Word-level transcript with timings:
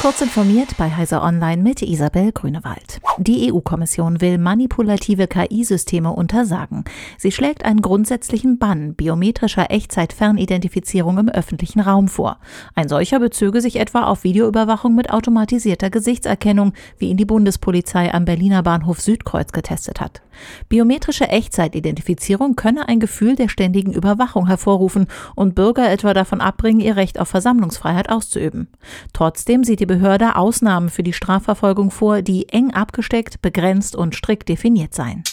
Kurz 0.00 0.22
informiert 0.22 0.78
bei 0.78 0.90
Heiser 0.90 1.22
Online 1.22 1.62
mit 1.62 1.82
Isabel 1.82 2.32
Grünewald. 2.32 3.02
Die 3.18 3.52
EU-Kommission 3.52 4.22
will 4.22 4.38
manipulative 4.38 5.26
KI-Systeme 5.26 6.10
untersagen. 6.10 6.84
Sie 7.18 7.30
schlägt 7.30 7.66
einen 7.66 7.82
grundsätzlichen 7.82 8.58
Bann 8.58 8.94
biometrischer 8.94 9.70
Echtzeit-Fernidentifizierung 9.70 11.18
im 11.18 11.28
öffentlichen 11.28 11.80
Raum 11.80 12.08
vor. 12.08 12.38
Ein 12.74 12.88
solcher 12.88 13.20
bezöge 13.20 13.60
sich 13.60 13.76
etwa 13.76 14.04
auf 14.04 14.24
Videoüberwachung 14.24 14.94
mit 14.94 15.10
automatisierter 15.10 15.90
Gesichtserkennung, 15.90 16.72
wie 16.96 17.10
ihn 17.10 17.18
die 17.18 17.26
Bundespolizei 17.26 18.14
am 18.14 18.24
Berliner 18.24 18.62
Bahnhof 18.62 19.02
Südkreuz 19.02 19.52
getestet 19.52 20.00
hat. 20.00 20.22
Biometrische 20.70 21.28
Echtzeitidentifizierung 21.28 22.56
könne 22.56 22.88
ein 22.88 23.00
Gefühl 23.00 23.36
der 23.36 23.50
ständigen 23.50 23.92
Überwachung 23.92 24.46
hervorrufen 24.46 25.08
und 25.34 25.54
Bürger 25.54 25.90
etwa 25.90 26.14
davon 26.14 26.40
abbringen, 26.40 26.80
ihr 26.80 26.96
Recht 26.96 27.20
auf 27.20 27.28
Versammlungsfreiheit 27.28 28.08
auszuüben. 28.08 28.68
Trotzdem 29.12 29.62
sieht 29.62 29.80
die 29.80 29.89
Behörde 29.90 30.36
Ausnahmen 30.36 30.88
für 30.88 31.02
die 31.02 31.12
Strafverfolgung 31.12 31.90
vor, 31.90 32.22
die 32.22 32.48
eng 32.48 32.72
abgesteckt, 32.72 33.42
begrenzt 33.42 33.96
und 33.96 34.14
strikt 34.14 34.48
definiert 34.48 34.94
seien. 34.94 35.24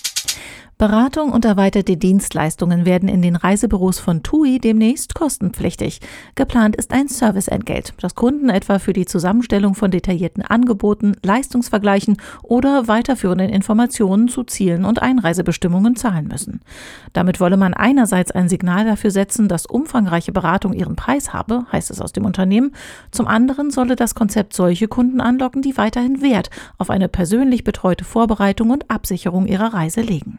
Beratung 0.79 1.31
und 1.31 1.43
erweiterte 1.43 1.97
Dienstleistungen 1.97 2.85
werden 2.85 3.09
in 3.09 3.23
den 3.23 3.35
Reisebüros 3.35 3.97
von 3.97 4.21
TUI 4.21 4.59
demnächst 4.59 5.15
kostenpflichtig. 5.15 6.01
Geplant 6.35 6.75
ist 6.75 6.93
ein 6.93 7.07
Serviceentgelt, 7.07 7.95
das 7.99 8.13
Kunden 8.13 8.49
etwa 8.49 8.77
für 8.77 8.93
die 8.93 9.07
Zusammenstellung 9.07 9.73
von 9.73 9.89
detaillierten 9.89 10.43
Angeboten, 10.43 11.15
Leistungsvergleichen 11.23 12.17
oder 12.43 12.87
weiterführenden 12.87 13.49
Informationen 13.49 14.27
zu 14.27 14.43
Zielen 14.43 14.85
und 14.85 15.01
Einreisebestimmungen 15.01 15.95
zahlen 15.95 16.27
müssen. 16.27 16.61
Damit 17.11 17.39
wolle 17.39 17.57
man 17.57 17.73
einerseits 17.73 18.29
ein 18.29 18.47
Signal 18.47 18.85
dafür 18.85 19.09
setzen, 19.09 19.47
dass 19.47 19.65
umfangreiche 19.65 20.31
Beratung 20.31 20.73
ihren 20.73 20.95
Preis 20.95 21.33
habe, 21.33 21.65
heißt 21.71 21.89
es 21.89 22.01
aus 22.01 22.13
dem 22.13 22.23
Unternehmen. 22.23 22.75
Zum 23.09 23.27
anderen 23.27 23.71
solle 23.71 23.95
das 23.95 24.13
Konzept 24.13 24.53
solche 24.53 24.87
Kunden 24.87 25.21
anlocken, 25.21 25.63
die 25.63 25.75
weiterhin 25.75 26.21
Wert 26.21 26.51
auf 26.77 26.91
eine 26.91 27.07
persönlich 27.07 27.63
betreute 27.63 28.05
Vorbereitung 28.05 28.69
und 28.69 28.91
Absicherung 28.91 29.47
ihrer 29.47 29.73
Reise 29.73 30.01
legen. 30.01 30.37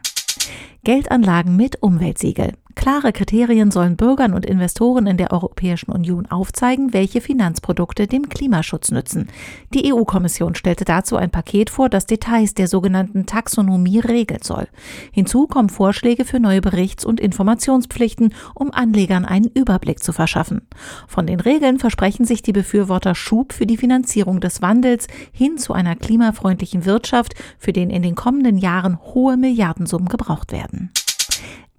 Geldanlagen 0.83 1.57
mit 1.57 1.83
Umweltsiegel. 1.83 2.53
Klare 2.79 3.11
Kriterien 3.11 3.71
sollen 3.71 3.97
Bürgern 3.97 4.33
und 4.33 4.45
Investoren 4.45 5.05
in 5.05 5.17
der 5.17 5.31
Europäischen 5.33 5.91
Union 5.91 6.27
aufzeigen, 6.27 6.93
welche 6.93 7.19
Finanzprodukte 7.19 8.07
dem 8.07 8.29
Klimaschutz 8.29 8.91
nützen. 8.91 9.27
Die 9.73 9.91
EU-Kommission 9.93 10.55
stellte 10.55 10.85
dazu 10.85 11.17
ein 11.17 11.29
Paket 11.29 11.69
vor, 11.69 11.89
das 11.89 12.05
Details 12.05 12.53
der 12.53 12.69
sogenannten 12.69 13.25
Taxonomie 13.25 13.99
regeln 13.99 14.39
soll. 14.43 14.69
Hinzu 15.11 15.45
kommen 15.47 15.67
Vorschläge 15.67 16.23
für 16.23 16.39
neue 16.39 16.61
Berichts- 16.61 17.03
und 17.03 17.19
Informationspflichten, 17.19 18.33
um 18.55 18.71
Anlegern 18.71 19.25
einen 19.25 19.51
Überblick 19.53 20.01
zu 20.01 20.13
verschaffen. 20.13 20.61
Von 21.05 21.27
den 21.27 21.41
Regeln 21.41 21.79
versprechen 21.79 22.23
sich 22.23 22.43
die 22.43 22.53
Befürworter 22.53 23.13
Schub 23.13 23.51
für 23.51 23.65
die 23.65 23.77
Finanzierung 23.77 24.39
des 24.39 24.61
Wandels 24.61 25.07
hin 25.33 25.57
zu 25.57 25.73
einer 25.73 25.97
klimafreundlichen 25.97 26.85
Wirtschaft, 26.85 27.33
für 27.57 27.73
den 27.73 27.89
in 27.89 28.03
den 28.03 28.15
kommenden 28.15 28.57
Jahren 28.57 28.99
hohe 29.01 29.35
Milliardensummen 29.35 30.07
gebraucht 30.07 30.53
werden. 30.53 30.68
werden. 30.71 30.91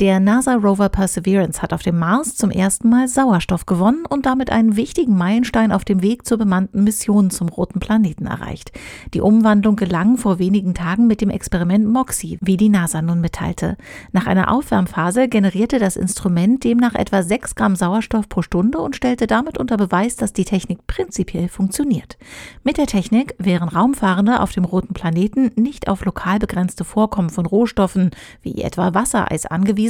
Der 0.00 0.18
NASA-Rover 0.18 0.88
Perseverance 0.88 1.60
hat 1.60 1.74
auf 1.74 1.82
dem 1.82 1.98
Mars 1.98 2.34
zum 2.34 2.50
ersten 2.50 2.88
Mal 2.88 3.06
Sauerstoff 3.06 3.66
gewonnen 3.66 4.06
und 4.08 4.24
damit 4.24 4.50
einen 4.50 4.76
wichtigen 4.76 5.14
Meilenstein 5.14 5.72
auf 5.72 5.84
dem 5.84 6.00
Weg 6.00 6.24
zur 6.24 6.38
bemannten 6.38 6.84
Mission 6.84 7.28
zum 7.28 7.50
roten 7.50 7.80
Planeten 7.80 8.24
erreicht. 8.24 8.72
Die 9.12 9.20
Umwandlung 9.20 9.76
gelang 9.76 10.16
vor 10.16 10.38
wenigen 10.38 10.72
Tagen 10.72 11.06
mit 11.06 11.20
dem 11.20 11.28
Experiment 11.28 11.86
MOXIE, 11.86 12.38
wie 12.40 12.56
die 12.56 12.70
NASA 12.70 13.02
nun 13.02 13.20
mitteilte. 13.20 13.76
Nach 14.12 14.26
einer 14.26 14.50
Aufwärmphase 14.50 15.28
generierte 15.28 15.78
das 15.78 15.98
Instrument 15.98 16.64
demnach 16.64 16.94
etwa 16.94 17.22
6 17.22 17.54
Gramm 17.54 17.76
Sauerstoff 17.76 18.26
pro 18.26 18.40
Stunde 18.40 18.78
und 18.78 18.96
stellte 18.96 19.26
damit 19.26 19.58
unter 19.58 19.76
Beweis, 19.76 20.16
dass 20.16 20.32
die 20.32 20.46
Technik 20.46 20.86
prinzipiell 20.86 21.50
funktioniert. 21.50 22.16
Mit 22.64 22.78
der 22.78 22.86
Technik 22.86 23.34
wären 23.36 23.68
Raumfahrende 23.68 24.40
auf 24.40 24.52
dem 24.52 24.64
roten 24.64 24.94
Planeten 24.94 25.50
nicht 25.56 25.88
auf 25.88 26.06
lokal 26.06 26.38
begrenzte 26.38 26.86
Vorkommen 26.86 27.28
von 27.28 27.44
Rohstoffen 27.44 28.12
wie 28.40 28.62
etwa 28.62 28.94
Wassereis 28.94 29.44
angewiesen, 29.44 29.89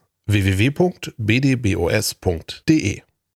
www.bdbos.de 0.31 1.11